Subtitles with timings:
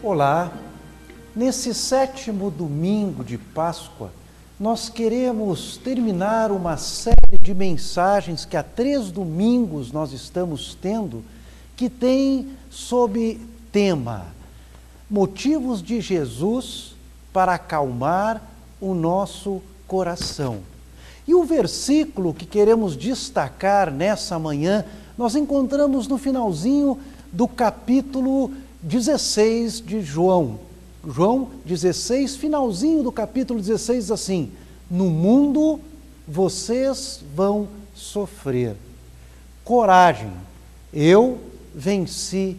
[0.00, 0.52] Olá,
[1.34, 4.12] nesse sétimo domingo de Páscoa,
[4.58, 11.24] nós queremos terminar uma série de mensagens que há três domingos nós estamos tendo,
[11.76, 13.40] que tem sob
[13.72, 14.26] tema
[15.10, 16.94] Motivos de Jesus
[17.32, 18.40] para acalmar
[18.80, 20.60] o nosso coração.
[21.26, 24.84] E o versículo que queremos destacar nessa manhã,
[25.16, 27.00] nós encontramos no finalzinho
[27.32, 30.60] do capítulo 16 de João.
[31.06, 34.52] João 16, finalzinho do capítulo 16, assim:
[34.90, 35.80] No mundo
[36.26, 38.76] vocês vão sofrer.
[39.64, 40.32] Coragem,
[40.92, 41.38] eu
[41.74, 42.56] venci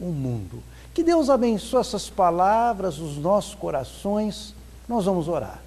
[0.00, 0.62] o mundo.
[0.92, 4.54] Que Deus abençoe essas palavras, os nossos corações.
[4.88, 5.62] Nós vamos orar.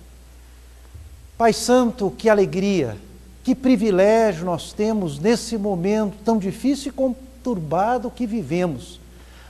[1.38, 2.98] Pai Santo, que alegria,
[3.44, 9.00] que privilégio nós temos nesse momento tão difícil e conturbado que vivemos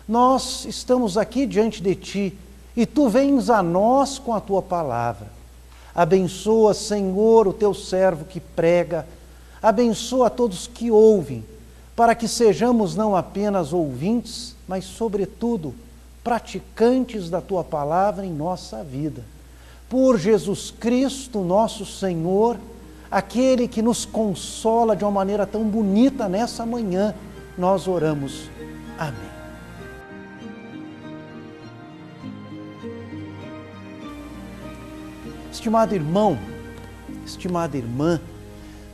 [0.07, 2.37] nós estamos aqui diante de Ti
[2.75, 5.27] e Tu vens a nós com a Tua palavra.
[5.95, 9.07] Abençoa, Senhor, o Teu servo que prega,
[9.61, 11.43] abençoa a todos que ouvem,
[11.95, 15.73] para que sejamos não apenas ouvintes, mas, sobretudo,
[16.23, 19.23] praticantes da Tua palavra em nossa vida.
[19.87, 22.57] Por Jesus Cristo, nosso Senhor,
[23.11, 27.13] aquele que nos consola de uma maneira tão bonita nessa manhã,
[27.55, 28.49] nós oramos.
[28.97, 29.32] Amém.
[35.53, 36.35] Estimado irmão,
[37.23, 38.19] estimada irmã,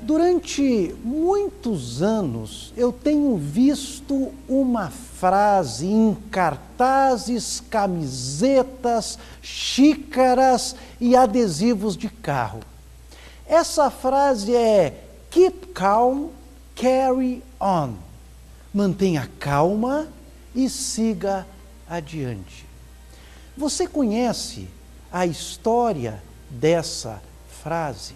[0.02, 12.10] durante muitos anos eu tenho visto uma frase em cartazes, camisetas, xícaras e adesivos de
[12.10, 12.60] carro.
[13.48, 15.02] Essa frase é
[15.32, 16.28] Keep calm,
[16.76, 17.94] carry on.
[18.74, 20.10] Mantenha calma
[20.54, 21.48] e siga
[21.90, 22.66] adiante.
[23.56, 24.68] Você conhece
[25.10, 27.22] a história dessa
[27.62, 28.14] frase.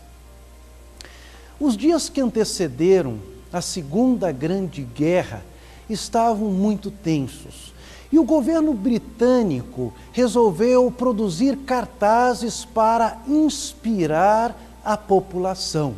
[1.60, 3.20] Os dias que antecederam
[3.52, 5.44] a Segunda Grande Guerra
[5.90, 7.74] estavam muito tensos
[8.14, 14.56] e o governo britânico resolveu produzir cartazes para inspirar
[14.86, 15.96] a população.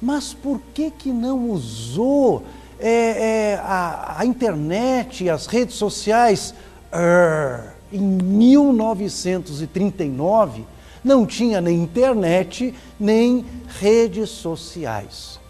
[0.00, 2.42] Mas por que, que não usou
[2.80, 6.54] é, é, a, a, internet e as redes sociais?
[6.90, 10.64] Urgh, em 1939,
[11.02, 13.44] não tinha nem internet, nem
[13.80, 15.40] redes sociais.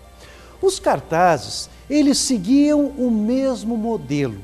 [0.61, 4.41] Os cartazes, eles seguiam o mesmo modelo,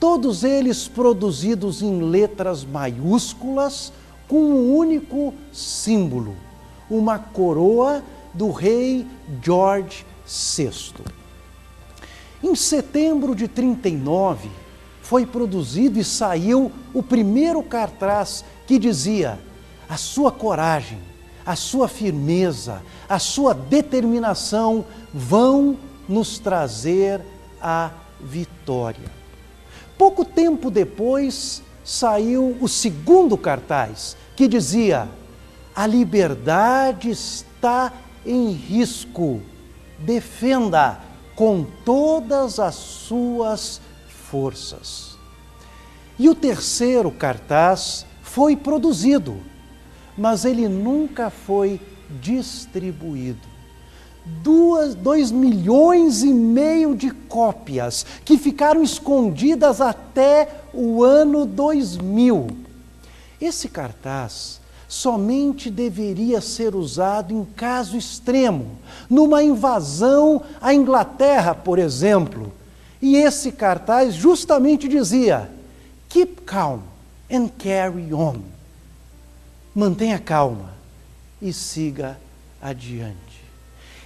[0.00, 3.92] todos eles produzidos em letras maiúsculas
[4.28, 6.34] com um único símbolo,
[6.90, 8.02] uma coroa
[8.34, 9.06] do rei
[9.42, 10.70] George VI.
[12.42, 14.48] Em setembro de 39,
[15.00, 19.38] foi produzido e saiu o primeiro cartaz que dizia
[19.92, 20.98] a sua coragem,
[21.44, 25.76] a sua firmeza, a sua determinação vão
[26.08, 27.20] nos trazer
[27.60, 29.10] a vitória.
[29.98, 35.10] Pouco tempo depois saiu o segundo cartaz que dizia:
[35.76, 37.92] A liberdade está
[38.24, 39.42] em risco,
[39.98, 41.00] defenda
[41.36, 43.78] com todas as suas
[44.30, 45.18] forças.
[46.18, 49.51] E o terceiro cartaz foi produzido
[50.16, 51.80] mas ele nunca foi
[52.20, 53.52] distribuído.
[54.24, 62.46] Duas, dois milhões e meio de cópias que ficaram escondidas até o ano 2000.
[63.40, 68.78] Esse cartaz somente deveria ser usado em caso extremo,
[69.10, 72.52] numa invasão à Inglaterra, por exemplo.
[73.00, 75.50] E esse cartaz justamente dizia:
[76.08, 76.80] Keep calm
[77.28, 78.52] and carry on
[79.74, 80.74] mantenha calma
[81.40, 82.18] e siga
[82.60, 83.16] adiante.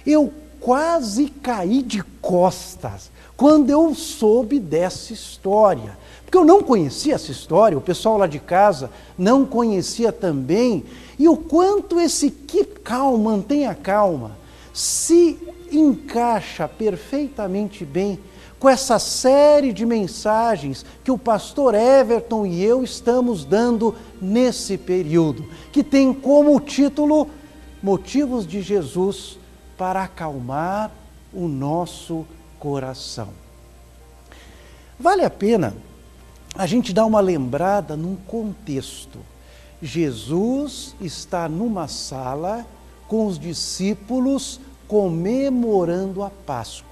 [0.05, 5.97] Eu quase caí de costas quando eu soube dessa história.
[6.25, 10.83] Porque eu não conhecia essa história, o pessoal lá de casa não conhecia também.
[11.17, 14.37] E o quanto esse keep calm, mantenha calma,
[14.73, 15.37] se
[15.71, 18.19] encaixa perfeitamente bem
[18.59, 25.45] com essa série de mensagens que o pastor Everton e eu estamos dando nesse período,
[25.71, 27.29] que tem como título
[27.81, 29.37] Motivos de Jesus
[29.77, 30.91] para acalmar
[31.31, 32.25] o nosso
[32.59, 33.29] coração.
[34.99, 35.75] Vale a pena
[36.55, 39.19] a gente dar uma lembrada num contexto.
[39.79, 42.65] Jesus está numa sala
[43.07, 46.86] com os discípulos comemorando a Páscoa.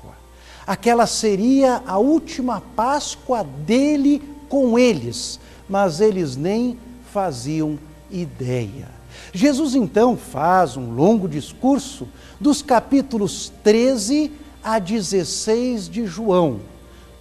[0.66, 5.40] Aquela seria a última Páscoa dele com eles,
[5.70, 6.78] mas eles nem
[7.12, 7.78] faziam
[8.10, 8.90] ideia.
[9.34, 12.08] Jesus então faz um longo discurso
[12.40, 14.32] dos capítulos 13
[14.64, 16.60] a 16 de João.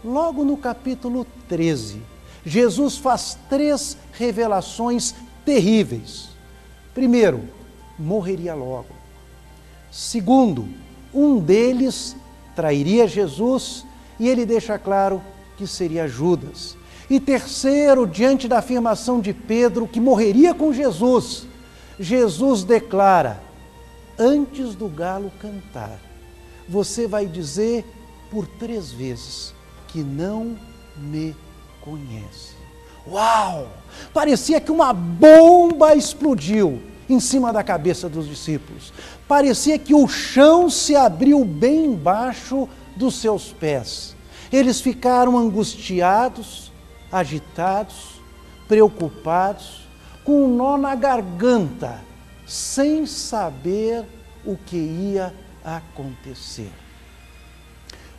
[0.02, 2.00] Logo no capítulo 13,
[2.44, 5.14] Jesus faz três revelações
[5.44, 6.28] terríveis.
[6.94, 7.42] Primeiro,
[7.98, 8.94] morreria logo.
[9.90, 10.66] Segundo,
[11.12, 12.16] um deles
[12.54, 13.84] trairia Jesus
[14.18, 15.22] e ele deixa claro
[15.56, 16.76] que seria Judas.
[17.08, 21.46] E terceiro, diante da afirmação de Pedro que morreria com Jesus,
[21.98, 23.40] Jesus declara:
[24.18, 25.98] antes do galo cantar,
[26.68, 27.84] você vai dizer
[28.30, 29.54] por três vezes
[29.88, 30.56] que não
[30.96, 31.36] me
[31.80, 32.54] conhece.
[33.06, 33.68] Uau!
[34.12, 38.92] Parecia que uma bomba explodiu em cima da cabeça dos discípulos.
[39.28, 44.16] Parecia que o chão se abriu bem embaixo dos seus pés.
[44.52, 46.72] Eles ficaram angustiados,
[47.10, 48.20] agitados,
[48.68, 49.82] preocupados,
[50.24, 52.00] com um nó na garganta,
[52.46, 54.04] sem saber
[54.44, 55.34] o que ia
[55.64, 56.70] acontecer.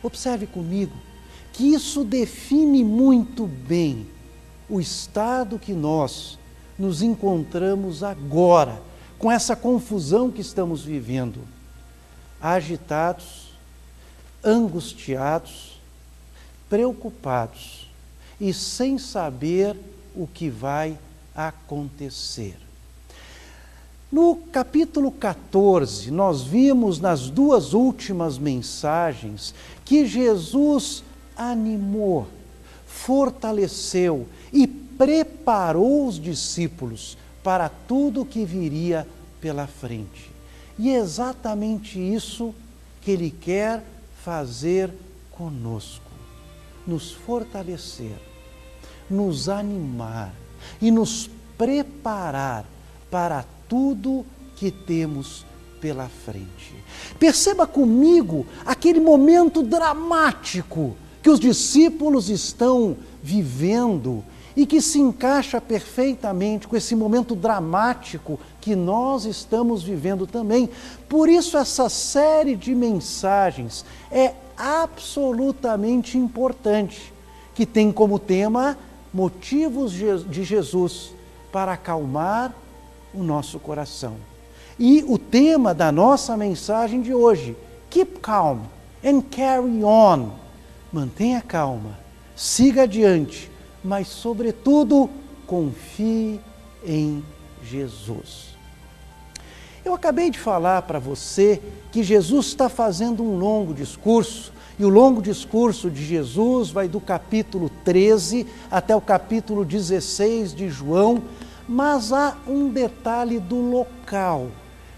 [0.02, 0.92] Observe comigo
[1.52, 4.06] que isso define muito bem
[4.68, 6.38] o estado que nós
[6.78, 8.80] nos encontramos agora,
[9.18, 11.40] com essa confusão que estamos vivendo.
[12.40, 13.52] Agitados,
[14.44, 15.80] angustiados,
[16.68, 17.88] preocupados
[18.40, 19.76] e sem saber
[20.14, 20.98] o que vai
[21.34, 22.56] acontecer.
[24.10, 31.02] No capítulo 14, nós vimos nas duas últimas mensagens que Jesus
[31.36, 32.28] animou,
[32.86, 39.06] fortaleceu e preparou os discípulos para tudo que viria
[39.40, 40.30] pela frente.
[40.78, 42.54] E é exatamente isso
[43.00, 43.84] que Ele quer
[44.24, 44.90] fazer
[45.30, 46.10] conosco:
[46.86, 48.16] nos fortalecer,
[49.08, 50.34] nos animar
[50.80, 52.64] e nos preparar
[53.10, 54.26] para tudo
[54.56, 55.46] que temos
[55.80, 56.74] pela frente.
[57.18, 64.24] Perceba comigo aquele momento dramático que os discípulos estão vivendo
[64.56, 70.70] e que se encaixa perfeitamente com esse momento dramático que nós estamos vivendo também.
[71.08, 77.12] Por isso, essa série de mensagens é absolutamente importante,
[77.54, 78.78] que tem como tema
[79.12, 81.12] motivos de Jesus
[81.52, 82.54] para acalmar
[83.14, 84.14] o nosso coração.
[84.78, 87.56] E o tema da nossa mensagem de hoje,
[87.90, 88.60] keep calm
[89.04, 90.30] and carry on.
[90.92, 91.98] Mantenha calma,
[92.34, 93.50] siga adiante,
[93.86, 95.08] mas sobretudo
[95.46, 96.40] confie
[96.84, 97.24] em
[97.62, 98.56] Jesus.
[99.84, 101.62] Eu acabei de falar para você
[101.92, 107.00] que Jesus está fazendo um longo discurso e o longo discurso de Jesus vai do
[107.00, 111.22] capítulo 13 até o capítulo 16 de João,
[111.68, 114.48] mas há um detalhe do local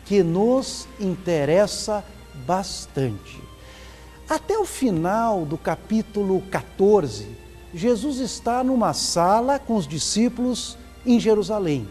[0.07, 2.03] que nos interessa
[2.47, 3.39] bastante.
[4.27, 11.89] Até o final do capítulo 14, Jesus está numa sala com os discípulos em Jerusalém.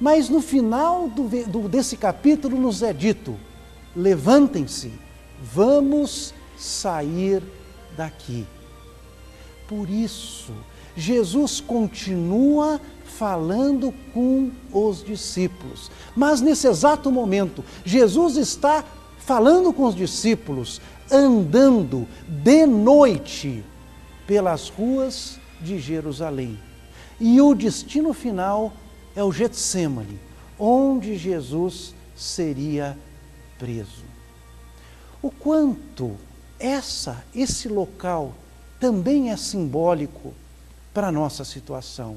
[0.00, 3.36] Mas no final do, do, desse capítulo nos é dito:
[3.94, 4.92] levantem-se,
[5.40, 7.42] vamos sair
[7.96, 8.46] daqui.
[9.68, 10.52] Por isso,
[10.96, 15.90] Jesus continua falando com os discípulos.
[16.16, 18.84] Mas nesse exato momento, Jesus está
[19.18, 20.80] falando com os discípulos,
[21.10, 23.64] andando de noite
[24.26, 26.58] pelas ruas de Jerusalém.
[27.20, 28.72] E o destino final
[29.14, 30.18] é o Getsemane,
[30.58, 32.98] onde Jesus seria
[33.58, 34.04] preso.
[35.22, 36.16] O quanto
[36.58, 38.34] essa, esse local
[38.78, 40.34] também é simbólico
[40.92, 42.16] para a nossa situação.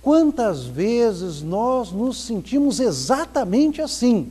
[0.00, 4.30] Quantas vezes nós nos sentimos exatamente assim,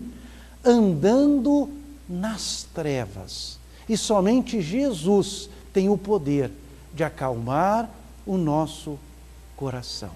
[0.63, 1.69] andando
[2.09, 6.51] nas trevas, e somente Jesus tem o poder
[6.97, 7.87] de acalmar
[8.25, 8.97] o nosso
[9.55, 10.09] coração.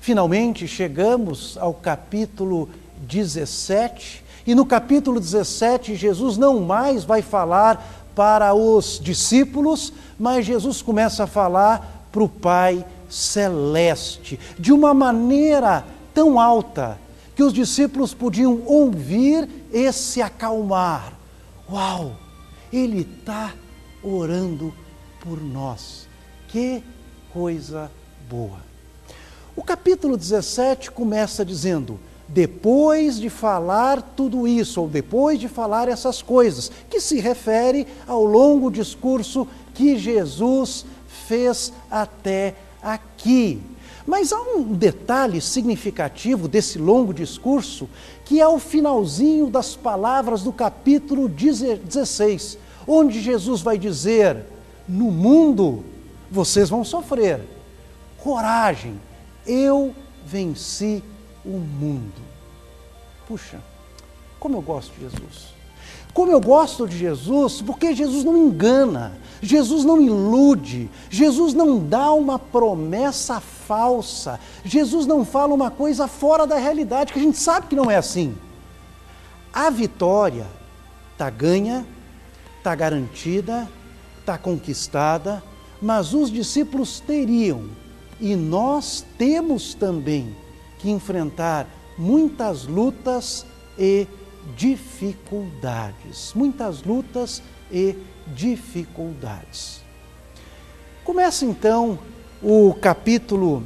[0.00, 8.54] Finalmente chegamos ao capítulo 17 e no capítulo 17, Jesus não mais vai falar para
[8.54, 16.38] os discípulos, mas Jesus começa a falar para o Pai Celeste, de uma maneira tão
[16.38, 16.96] alta
[17.34, 21.12] que os discípulos podiam ouvir e se acalmar.
[21.68, 22.12] Uau!
[22.72, 23.52] Ele está
[24.06, 24.72] orando
[25.20, 26.06] por nós.
[26.48, 26.82] Que
[27.32, 27.90] coisa
[28.28, 28.58] boa!
[29.54, 31.98] O capítulo 17 começa dizendo:
[32.28, 38.24] depois de falar tudo isso, ou depois de falar essas coisas, que se refere ao
[38.24, 40.84] longo discurso que Jesus
[41.26, 43.60] fez até aqui.
[44.06, 47.88] Mas há um detalhe significativo desse longo discurso,
[48.24, 54.44] que é o finalzinho das palavras do capítulo 16, onde Jesus vai dizer:
[54.88, 55.84] No mundo
[56.30, 57.40] vocês vão sofrer,
[58.18, 59.00] coragem,
[59.46, 61.02] eu venci
[61.44, 62.22] o mundo.
[63.28, 63.60] Puxa,
[64.38, 65.56] como eu gosto de Jesus.
[66.16, 72.10] Como eu gosto de Jesus, porque Jesus não engana, Jesus não ilude, Jesus não dá
[72.10, 77.66] uma promessa falsa, Jesus não fala uma coisa fora da realidade, que a gente sabe
[77.66, 78.34] que não é assim.
[79.52, 80.46] A vitória
[81.12, 81.86] está ganha,
[82.66, 83.68] está garantida,
[84.18, 85.40] está conquistada,
[85.80, 87.70] mas os discípulos teriam,
[88.20, 90.34] e nós temos também,
[90.80, 93.46] que enfrentar muitas lutas
[93.78, 94.08] e
[94.56, 97.94] dificuldades, muitas lutas e
[98.34, 99.80] dificuldades.
[101.04, 101.96] Começa então
[102.42, 103.62] o capítulo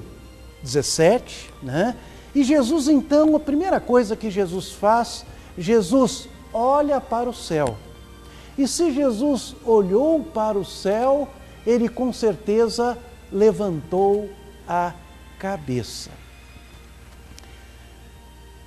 [0.62, 1.96] 17, né?
[2.34, 5.24] E Jesus então, a primeira coisa que Jesus faz,
[5.56, 7.78] Jesus olha para o céu.
[8.58, 11.28] E se Jesus olhou para o céu,
[11.66, 12.98] ele com certeza
[13.32, 14.28] levantou
[14.66, 14.92] a
[15.38, 16.10] cabeça.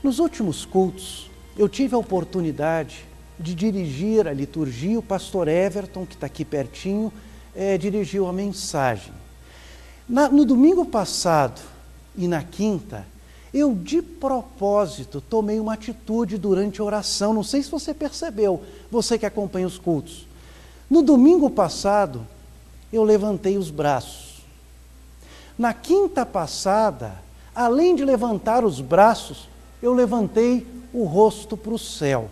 [0.02, 3.06] Nos últimos cultos, eu tive a oportunidade
[3.40, 7.12] de dirigir a liturgia, o pastor Everton, que está aqui pertinho,
[7.56, 9.14] é, dirigiu a mensagem.
[10.08, 11.62] Na, no domingo passado
[12.16, 13.06] e na quinta,
[13.54, 19.18] eu de propósito tomei uma atitude durante a oração, não sei se você percebeu, você
[19.18, 20.28] que acompanha os cultos.
[20.90, 22.26] No domingo passado,
[22.92, 24.42] eu levantei os braços.
[25.58, 27.14] Na quinta passada,
[27.54, 29.48] além de levantar os braços,
[29.82, 32.30] eu levantei o rosto para o céu.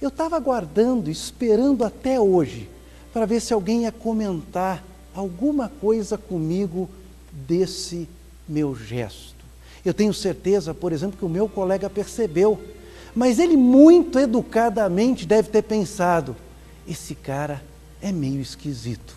[0.00, 2.68] Eu estava aguardando, esperando até hoje,
[3.12, 4.82] para ver se alguém ia comentar
[5.14, 6.88] alguma coisa comigo
[7.32, 8.08] desse
[8.48, 9.37] meu gesto.
[9.88, 12.60] Eu tenho certeza, por exemplo, que o meu colega percebeu,
[13.14, 16.36] mas ele muito educadamente deve ter pensado:
[16.86, 17.62] esse cara
[18.02, 19.16] é meio esquisito.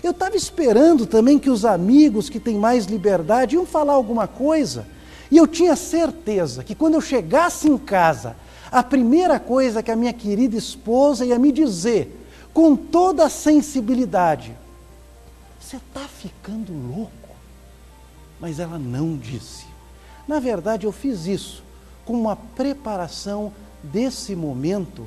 [0.00, 4.86] Eu estava esperando também que os amigos que têm mais liberdade iam falar alguma coisa,
[5.28, 8.36] e eu tinha certeza que quando eu chegasse em casa,
[8.70, 12.24] a primeira coisa que a minha querida esposa ia me dizer,
[12.54, 14.54] com toda a sensibilidade:
[15.58, 17.10] Você está ficando louco?
[18.38, 19.71] Mas ela não disse.
[20.26, 21.62] Na verdade, eu fiz isso
[22.04, 23.52] com uma preparação
[23.82, 25.06] desse momento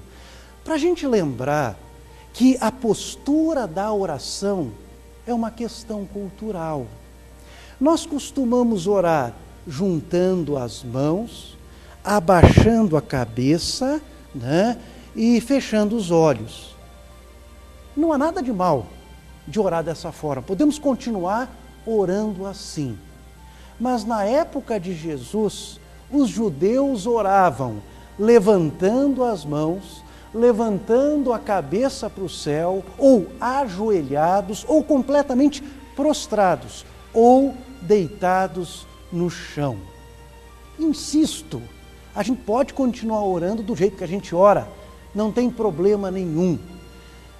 [0.64, 1.78] para a gente lembrar
[2.34, 4.72] que a postura da oração
[5.26, 6.86] é uma questão cultural.
[7.80, 9.34] Nós costumamos orar
[9.68, 11.58] juntando as mãos,
[12.04, 14.02] abaixando a cabeça
[14.34, 14.78] né,
[15.16, 16.76] e fechando os olhos.
[17.96, 18.86] Não há nada de mal
[19.48, 21.50] de orar dessa forma, podemos continuar
[21.86, 22.98] orando assim.
[23.80, 25.80] Mas na época de Jesus,
[26.12, 27.82] os judeus oravam
[28.18, 30.04] levantando as mãos,
[30.34, 35.62] levantando a cabeça para o céu, ou ajoelhados, ou completamente
[35.96, 39.78] prostrados, ou deitados no chão.
[40.80, 41.62] Insisto,
[42.14, 44.68] a gente pode continuar orando do jeito que a gente ora,
[45.14, 46.58] não tem problema nenhum,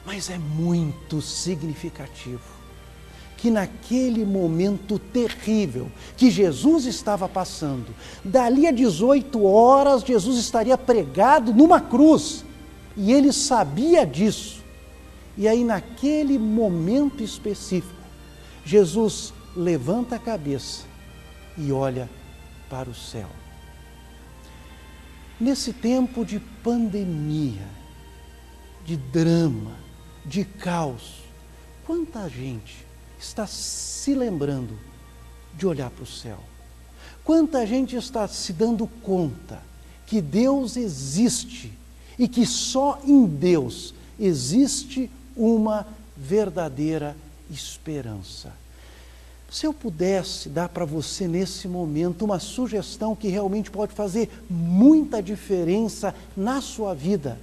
[0.06, 2.55] mas é muito significativo
[3.46, 11.54] que naquele momento terrível que Jesus estava passando, dali a 18 horas Jesus estaria pregado
[11.54, 12.44] numa cruz,
[12.98, 14.64] e ele sabia disso.
[15.38, 17.94] E aí, naquele momento específico,
[18.66, 20.86] Jesus levanta a cabeça
[21.56, 22.10] e olha
[22.68, 23.30] para o céu.
[25.40, 27.68] Nesse tempo de pandemia,
[28.84, 29.74] de drama,
[30.26, 31.22] de caos,
[31.86, 32.85] quanta gente
[33.20, 34.78] está se lembrando
[35.54, 36.40] de olhar para o céu?
[37.24, 39.62] Quanta gente está se dando conta
[40.06, 41.72] que Deus existe
[42.20, 47.18] e que só em Deus existe uma verdadeira
[47.50, 48.54] esperança?
[49.50, 55.24] Se eu pudesse dar para você nesse momento uma sugestão que realmente pode fazer muita
[55.24, 57.40] diferença na sua vida,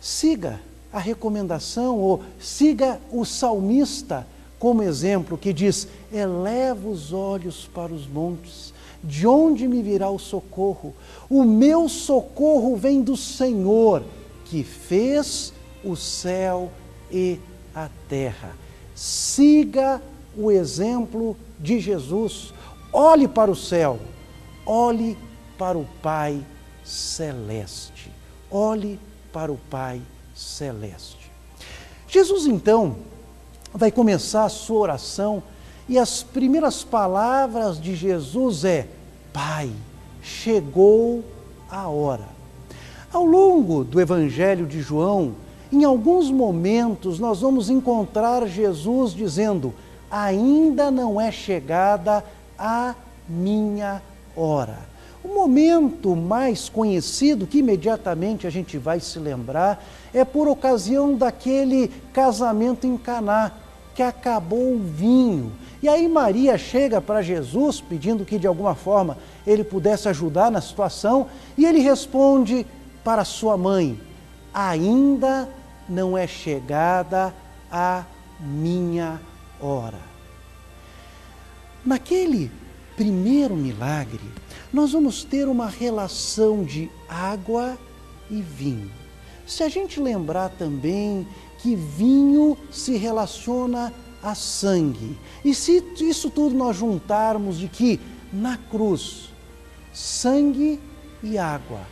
[0.00, 0.60] siga
[0.94, 4.24] a recomendação ou siga o salmista
[4.60, 8.72] como exemplo que diz: eleva os olhos para os montes,
[9.02, 10.94] de onde me virá o socorro?
[11.28, 14.04] O meu socorro vem do Senhor,
[14.44, 16.70] que fez o céu
[17.10, 17.40] e
[17.74, 18.56] a terra.
[18.94, 20.00] Siga
[20.36, 22.54] o exemplo de Jesus.
[22.92, 23.98] Olhe para o céu,
[24.64, 25.18] olhe
[25.58, 26.40] para o Pai
[26.84, 28.12] celeste.
[28.48, 29.00] Olhe
[29.32, 30.13] para o Pai celeste.
[32.08, 32.96] Jesus, então,
[33.72, 35.42] vai começar a sua oração
[35.88, 38.86] e as primeiras palavras de Jesus é:
[39.32, 39.70] Pai,
[40.22, 41.24] chegou
[41.70, 42.28] a hora.
[43.12, 45.34] Ao longo do Evangelho de João,
[45.70, 49.74] em alguns momentos nós vamos encontrar Jesus dizendo:
[50.10, 52.24] Ainda não é chegada
[52.58, 52.94] a
[53.28, 54.00] minha
[54.36, 54.93] hora.
[55.24, 61.88] O momento mais conhecido que imediatamente a gente vai se lembrar é por ocasião daquele
[62.12, 63.52] casamento em Caná,
[63.94, 65.50] que acabou o vinho.
[65.82, 69.16] E aí Maria chega para Jesus pedindo que de alguma forma
[69.46, 71.26] ele pudesse ajudar na situação,
[71.56, 72.66] e ele responde
[73.02, 73.98] para sua mãe:
[74.52, 75.48] Ainda
[75.88, 77.34] não é chegada
[77.72, 78.04] a
[78.38, 79.18] minha
[79.58, 80.00] hora.
[81.82, 82.50] Naquele
[82.94, 84.20] primeiro milagre,
[84.74, 87.78] nós vamos ter uma relação de água
[88.28, 88.90] e vinho.
[89.46, 91.24] Se a gente lembrar também
[91.58, 98.00] que vinho se relaciona a sangue, e se isso tudo nós juntarmos de que
[98.32, 99.30] na cruz
[99.92, 100.80] sangue
[101.22, 101.82] e água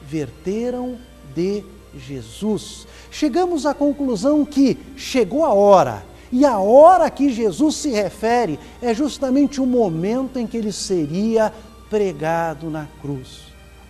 [0.00, 0.96] verteram
[1.34, 1.64] de
[1.96, 8.58] Jesus, chegamos à conclusão que chegou a hora e a hora que Jesus se refere
[8.82, 11.52] é justamente o momento em que ele seria
[11.90, 13.44] pregado na cruz.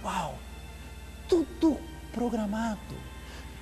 [0.05, 0.35] Uau!
[1.29, 1.77] Tudo
[2.13, 2.79] programado,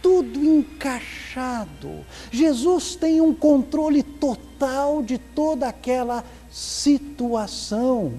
[0.02, 2.04] tudo encaixado.
[2.30, 8.14] Jesus tem um controle total de toda aquela situação.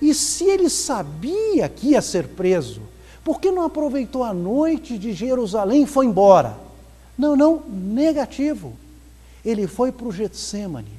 [0.00, 2.82] E se ele sabia que ia ser preso,
[3.24, 6.58] por que não aproveitou a noite de Jerusalém e foi embora?
[7.16, 8.76] Não, não, negativo
[9.44, 10.92] ele foi para o Getsemane,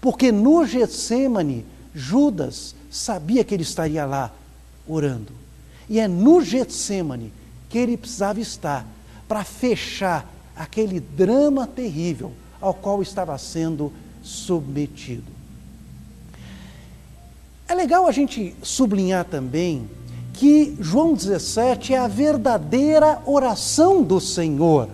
[0.00, 1.64] porque no Getsemane
[1.94, 4.30] Judas sabia que ele estaria lá
[4.86, 5.32] orando.
[5.88, 7.32] E é no Getsemane
[7.68, 8.86] que ele precisava estar
[9.26, 15.24] para fechar aquele drama terrível ao qual estava sendo submetido.
[17.66, 19.88] É legal a gente sublinhar também
[20.34, 24.88] que João 17 é a verdadeira oração do Senhor.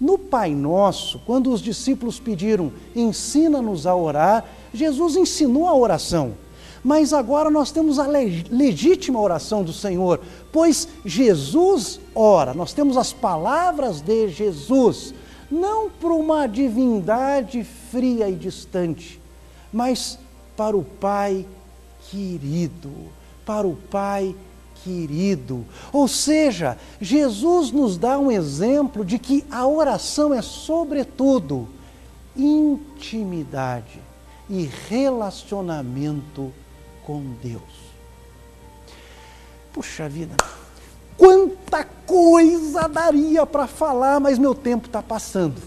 [0.00, 6.34] No Pai Nosso, quando os discípulos pediram, ensina-nos a orar, Jesus ensinou a oração.
[6.82, 13.12] Mas agora nós temos a legítima oração do Senhor, pois Jesus ora, nós temos as
[13.12, 15.14] palavras de Jesus,
[15.48, 19.20] não para uma divindade fria e distante,
[19.72, 20.18] mas
[20.56, 21.46] para o Pai
[22.10, 22.90] querido,
[23.46, 24.34] para o Pai
[24.82, 25.64] querido.
[25.92, 31.68] Ou seja, Jesus nos dá um exemplo de que a oração é, sobretudo,
[32.36, 34.00] intimidade
[34.50, 36.52] e relacionamento
[37.04, 37.92] com Deus.
[39.72, 40.36] Puxa vida,
[41.16, 45.62] quanta coisa daria para falar, mas meu tempo está passando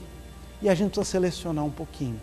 [0.62, 2.20] e a gente precisa selecionar um pouquinho.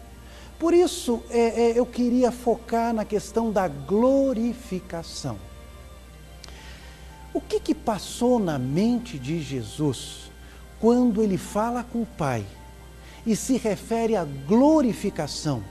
[0.59, 5.37] Por isso, é, é, eu queria focar na questão da glorificação.
[7.35, 10.31] O que, que passou na mente de Jesus
[10.81, 12.45] quando ele fala com o Pai
[13.27, 15.63] e se refere à glorificação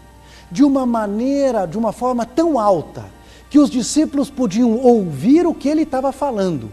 [0.52, 3.06] de uma maneira, de uma forma tão alta,
[3.52, 6.72] que os discípulos podiam ouvir o que ele estava falando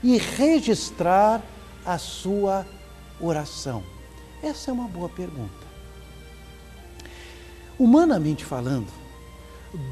[0.00, 1.42] e registrar
[1.84, 2.64] a sua
[3.20, 3.82] oração?
[4.40, 5.50] Essa é uma boa pergunta.
[7.76, 8.86] Humanamente falando,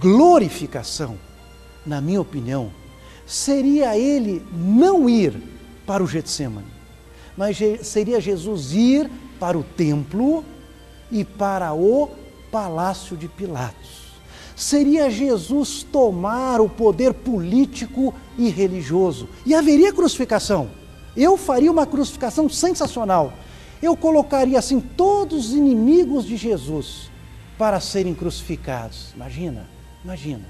[0.00, 1.18] glorificação,
[1.84, 2.70] na minha opinião,
[3.26, 5.34] seria ele não ir
[5.84, 6.70] para o Getsemane,
[7.36, 10.44] mas seria Jesus ir para o templo
[11.10, 12.08] e para o
[12.52, 14.07] palácio de Pilatos.
[14.58, 19.28] Seria Jesus tomar o poder político e religioso.
[19.46, 20.68] E haveria crucificação.
[21.16, 23.32] Eu faria uma crucificação sensacional.
[23.80, 27.08] Eu colocaria assim todos os inimigos de Jesus
[27.56, 29.12] para serem crucificados.
[29.14, 29.64] Imagina,
[30.04, 30.44] imagina.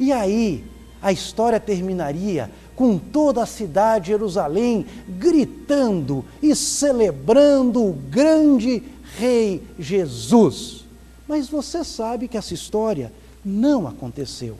[0.00, 0.64] E aí,
[1.00, 8.82] a história terminaria com toda a cidade de Jerusalém gritando e celebrando o grande
[9.16, 10.84] Rei Jesus.
[11.28, 13.12] Mas você sabe que essa história
[13.44, 14.56] não aconteceu.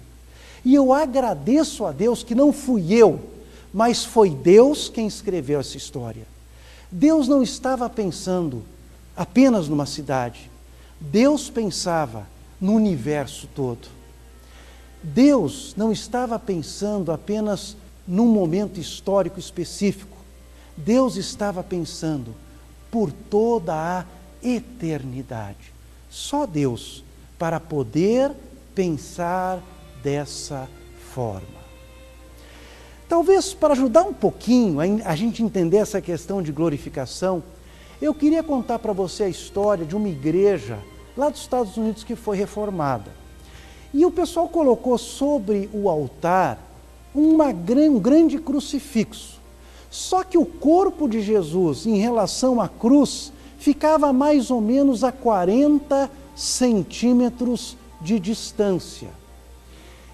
[0.65, 3.21] E eu agradeço a Deus que não fui eu,
[3.73, 6.27] mas foi Deus quem escreveu essa história.
[6.91, 8.63] Deus não estava pensando
[9.17, 10.51] apenas numa cidade,
[11.01, 12.27] Deus pensava
[12.61, 13.89] no universo todo.
[15.03, 20.17] Deus não estava pensando apenas num momento histórico específico.
[20.77, 22.35] Deus estava pensando
[22.91, 24.05] por toda a
[24.43, 25.73] eternidade.
[26.09, 27.05] Só Deus
[27.39, 28.33] para poder
[28.75, 29.63] pensar
[30.03, 30.69] dessa
[31.13, 31.65] forma.
[33.09, 37.43] Talvez para ajudar um pouquinho a gente entender essa questão de glorificação,
[38.01, 40.79] eu queria contar para você a história de uma igreja
[41.17, 43.11] lá dos Estados Unidos que foi reformada.
[43.93, 46.59] E o pessoal colocou sobre o altar
[47.15, 49.41] uma, um grande crucifixo.
[49.91, 55.13] Só que o corpo de Jesus, em relação à cruz, ficava mais ou menos a
[55.13, 59.09] 40 centímetros de distância.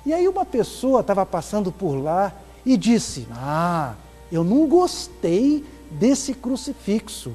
[0.06, 2.32] E aí uma pessoa estava passando por lá
[2.64, 3.94] e disse: Ah,
[4.32, 7.32] eu não gostei desse crucifixo.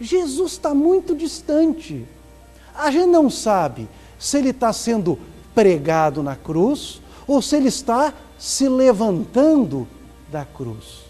[0.00, 2.06] Jesus está muito distante.
[2.74, 3.86] A gente não sabe
[4.18, 5.18] se ele está sendo
[5.54, 9.86] pregado na cruz ou se ele está se levantando
[10.32, 11.04] da cruz.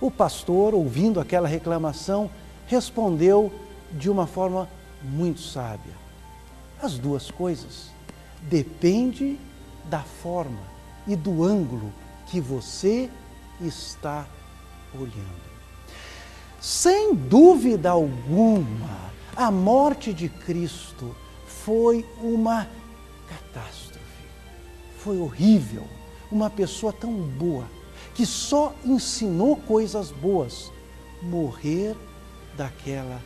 [0.00, 2.28] O pastor, ouvindo aquela reclamação,
[2.66, 3.52] respondeu
[3.92, 4.68] de uma forma
[5.02, 6.05] muito sábia.
[6.86, 7.90] As duas coisas
[8.42, 9.40] depende
[9.86, 10.60] da forma
[11.04, 11.92] e do ângulo
[12.26, 13.10] que você
[13.60, 14.24] está
[14.94, 15.46] olhando.
[16.60, 21.12] Sem dúvida alguma, a morte de Cristo
[21.48, 22.68] foi uma
[23.28, 23.98] catástrofe.
[24.98, 25.82] Foi horrível.
[26.30, 27.66] Uma pessoa tão boa,
[28.14, 30.70] que só ensinou coisas boas,
[31.20, 31.96] morrer
[32.56, 33.20] daquela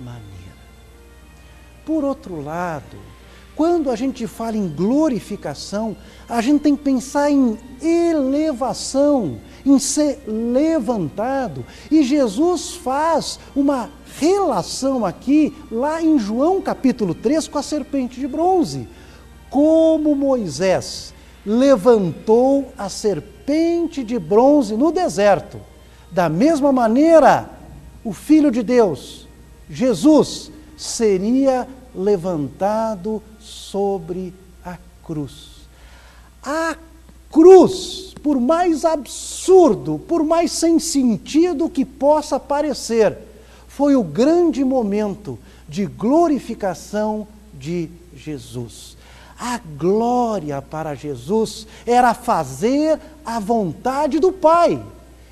[0.00, 0.61] maneira.
[1.84, 2.96] Por outro lado,
[3.54, 5.96] quando a gente fala em glorificação,
[6.28, 11.64] a gente tem que pensar em elevação, em ser levantado.
[11.90, 18.26] E Jesus faz uma relação aqui, lá em João capítulo 3, com a serpente de
[18.26, 18.88] bronze.
[19.50, 21.12] Como Moisés
[21.44, 25.60] levantou a serpente de bronze no deserto,
[26.10, 27.50] da mesma maneira,
[28.04, 29.28] o Filho de Deus,
[29.68, 34.32] Jesus, seria levantado sobre
[34.64, 35.66] a cruz.
[36.42, 36.76] A
[37.30, 43.16] cruz, por mais absurdo, por mais sem sentido que possa parecer,
[43.68, 48.96] foi o grande momento de glorificação de Jesus.
[49.38, 54.80] A glória para Jesus era fazer a vontade do Pai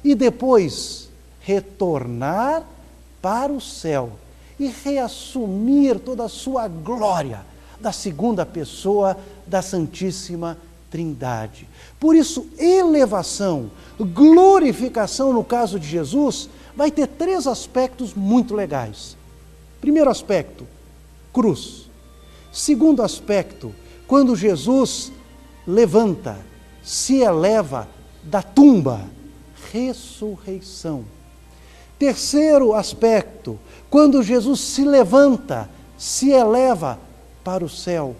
[0.02, 1.08] e depois
[1.40, 2.64] retornar
[3.20, 4.12] para o céu
[4.60, 7.40] e reassumir toda a sua glória
[7.80, 10.58] da segunda pessoa da Santíssima
[10.90, 11.66] Trindade.
[11.98, 19.16] Por isso, elevação, glorificação no caso de Jesus, vai ter três aspectos muito legais.
[19.80, 20.66] Primeiro aspecto,
[21.32, 21.88] cruz.
[22.52, 23.74] Segundo aspecto,
[24.06, 25.10] quando Jesus
[25.66, 26.36] levanta,
[26.82, 27.88] se eleva
[28.22, 29.00] da tumba,
[29.72, 31.04] ressurreição.
[31.98, 33.58] Terceiro aspecto,
[33.90, 36.98] quando Jesus se levanta, se eleva
[37.42, 38.14] para o céu,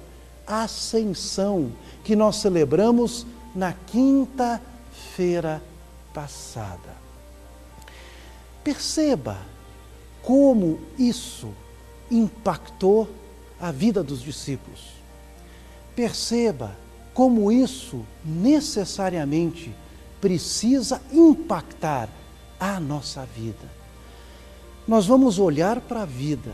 [0.44, 1.70] ascensão,
[2.02, 5.62] que nós celebramos na quinta-feira
[6.12, 6.98] passada.
[8.64, 9.38] Perceba
[10.22, 11.48] como isso
[12.10, 13.08] impactou
[13.60, 14.90] a vida dos discípulos.
[15.94, 16.76] Perceba
[17.14, 19.72] como isso necessariamente
[20.20, 22.08] precisa impactar
[22.58, 23.79] a nossa vida
[24.90, 26.50] nós vamos olhar para a vida,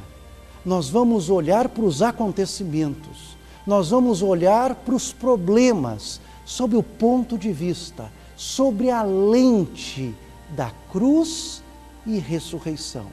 [0.63, 3.35] nós vamos olhar para os acontecimentos,
[3.67, 10.15] nós vamos olhar para os problemas sob o ponto de vista, sobre a lente
[10.51, 11.63] da cruz
[12.05, 13.07] e ressurreição.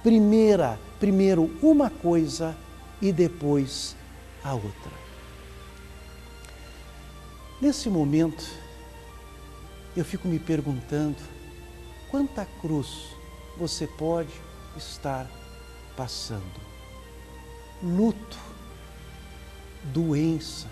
[0.00, 2.56] Primeira, primeiro uma coisa
[3.00, 3.96] e depois
[4.44, 4.92] a outra.
[7.60, 8.44] Nesse momento,
[9.96, 11.16] eu fico me perguntando
[12.12, 13.08] quanta cruz
[13.58, 15.26] você pode estar
[15.96, 16.60] passando.
[17.82, 18.38] Luto,
[19.84, 20.66] doença,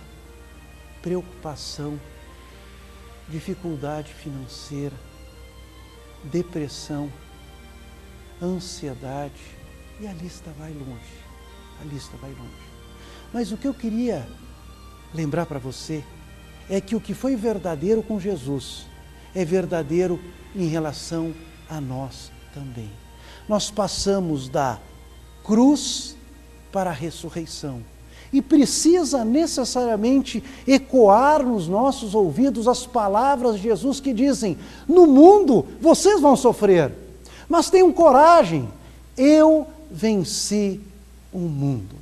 [1.02, 1.98] preocupação,
[3.28, 4.96] dificuldade financeira,
[6.24, 7.10] depressão,
[8.40, 9.40] ansiedade,
[10.00, 11.20] e a lista vai longe.
[11.80, 12.70] A lista vai longe.
[13.32, 14.26] Mas o que eu queria
[15.12, 16.04] lembrar para você
[16.68, 18.86] é que o que foi verdadeiro com Jesus
[19.34, 20.20] é verdadeiro
[20.54, 21.34] em relação
[21.68, 22.90] a nós também
[23.50, 24.78] nós passamos da
[25.42, 26.14] cruz
[26.70, 27.80] para a ressurreição.
[28.32, 35.66] E precisa necessariamente ecoar nos nossos ouvidos as palavras de Jesus que dizem: No mundo
[35.80, 36.92] vocês vão sofrer,
[37.48, 38.68] mas tenham coragem,
[39.16, 40.80] eu venci
[41.32, 41.96] o mundo.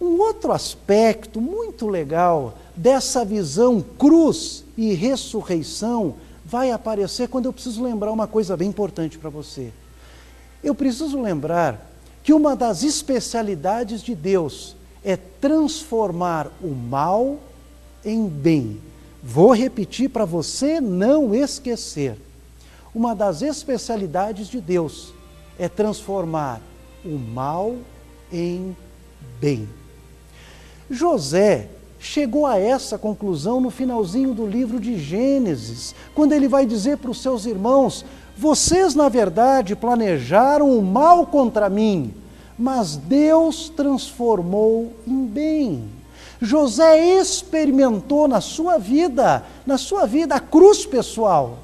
[0.00, 7.84] Um outro aspecto muito legal dessa visão cruz e ressurreição vai aparecer quando eu preciso
[7.84, 9.72] lembrar uma coisa bem importante para você.
[10.62, 11.88] Eu preciso lembrar
[12.22, 17.38] que uma das especialidades de Deus é transformar o mal
[18.04, 18.80] em bem.
[19.22, 22.16] Vou repetir para você não esquecer.
[22.94, 25.12] Uma das especialidades de Deus
[25.58, 26.60] é transformar
[27.04, 27.76] o mal
[28.32, 28.76] em
[29.40, 29.68] bem.
[30.90, 36.98] José chegou a essa conclusão no finalzinho do livro de Gênesis, quando ele vai dizer
[36.98, 38.04] para os seus irmãos:
[38.36, 42.14] Vocês, na verdade, planejaram o mal contra mim,
[42.58, 45.84] mas Deus transformou em bem.
[46.40, 51.58] José experimentou na sua vida, na sua vida, a cruz pessoal,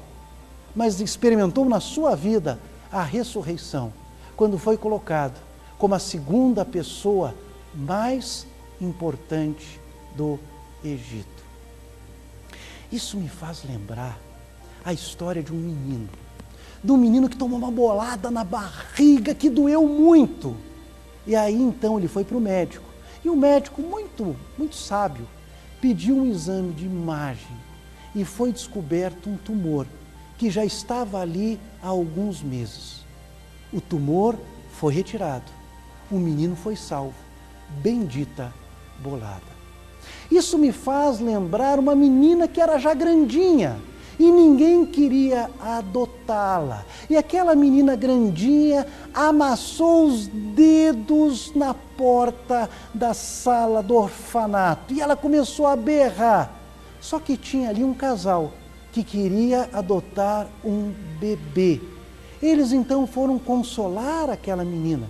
[0.75, 2.59] mas experimentou na sua vida
[2.91, 3.93] a ressurreição,
[4.35, 5.39] quando foi colocado
[5.77, 7.33] como a segunda pessoa
[7.73, 8.45] mais
[8.81, 9.79] importante
[10.15, 10.39] do
[10.83, 11.43] Egito.
[12.91, 14.17] Isso me faz lembrar
[14.83, 16.09] a história de um menino,
[16.83, 20.55] de um menino que tomou uma bolada na barriga que doeu muito.
[21.25, 22.85] E aí então ele foi para o médico.
[23.23, 25.27] E o médico, muito, muito sábio,
[25.81, 27.57] pediu um exame de imagem
[28.13, 29.87] e foi descoberto um tumor
[30.37, 33.03] que já estava ali há alguns meses.
[33.73, 34.37] O tumor
[34.71, 35.51] foi retirado,
[36.11, 37.15] o menino foi salvo.
[37.81, 38.53] Bendita
[39.01, 39.54] bolada.
[40.31, 43.77] Isso me faz lembrar uma menina que era já grandinha
[44.17, 46.85] e ninguém queria adotá-la.
[47.09, 55.15] E aquela menina grandinha amassou os dedos na porta da sala do orfanato e ela
[55.15, 56.51] começou a berrar.
[56.99, 58.51] Só que tinha ali um casal
[58.91, 61.81] que queria adotar um bebê.
[62.41, 65.09] Eles então foram consolar aquela menina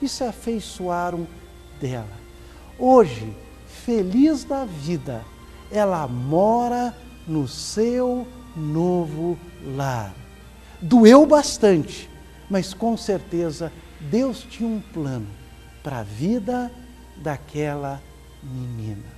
[0.00, 1.26] e se afeiçoaram
[1.80, 2.06] dela.
[2.78, 3.34] Hoje,
[3.86, 5.24] feliz da vida,
[5.70, 6.92] ela mora
[7.24, 9.38] no seu novo
[9.76, 10.12] lar.
[10.82, 12.10] Doeu bastante,
[12.50, 15.28] mas com certeza Deus tinha um plano
[15.84, 16.70] para a vida
[17.16, 18.02] daquela
[18.42, 19.16] menina.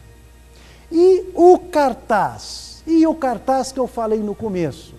[0.92, 4.94] E o cartaz, e o cartaz que eu falei no começo: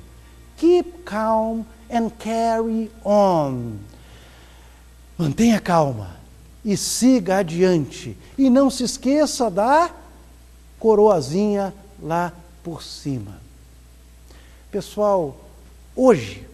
[0.57, 3.75] Keep calm and carry on.
[5.15, 6.18] Mantenha calma
[6.69, 8.15] e siga adiante.
[8.37, 9.89] E não se esqueça da
[10.77, 12.31] coroazinha lá
[12.63, 13.41] por cima.
[14.71, 15.35] Pessoal,
[15.95, 16.47] hoje,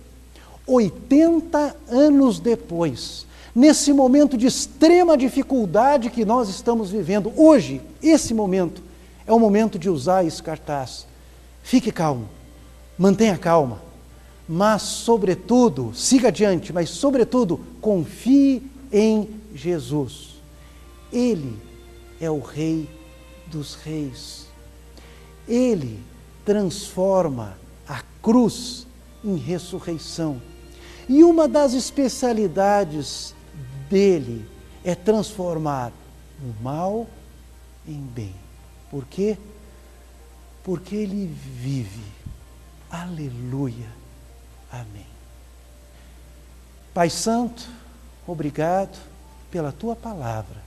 [0.65, 8.82] 80 anos depois, nesse momento de extrema dificuldade que nós estamos vivendo, hoje, esse momento,
[9.28, 11.06] é o momento de usar esse cartaz.
[11.62, 12.30] Fique calmo,
[12.97, 13.82] mantenha calma,
[14.47, 20.36] mas, sobretudo, siga adiante, mas, sobretudo, confie em Jesus.
[21.12, 21.58] Ele
[22.20, 22.89] é o Rei
[23.48, 24.48] dos Reis.
[25.48, 26.04] Ele
[26.44, 28.86] transforma a cruz
[29.24, 30.41] em ressurreição.
[31.08, 33.34] E uma das especialidades
[33.89, 34.48] dele
[34.84, 35.91] é transformar
[36.41, 37.08] o mal
[37.88, 38.36] em bem.
[38.91, 39.38] Por quê?
[40.63, 42.04] Porque ele vive.
[42.89, 43.88] Aleluia.
[44.72, 45.06] Amém.
[46.94, 47.68] Pai Santo,
[48.26, 49.14] obrigado
[49.56, 50.58] pela tua palavra,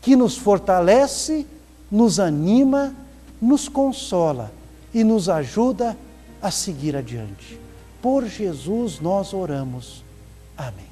[0.00, 1.44] que nos fortalece,
[1.90, 2.94] nos anima,
[3.42, 4.52] nos consola
[4.94, 5.96] e nos ajuda
[6.40, 7.58] a seguir adiante.
[8.00, 10.04] Por Jesus nós oramos.
[10.56, 10.87] Amém.